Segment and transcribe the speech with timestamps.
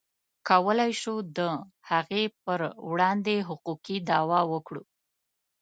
[0.49, 1.39] کولی شو د
[1.89, 2.59] هغې پر
[2.89, 4.83] وړاندې حقوقي دعوه وکړو.